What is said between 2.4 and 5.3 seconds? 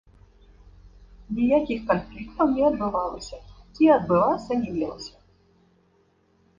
не адбывалася і адбывацца не мелася.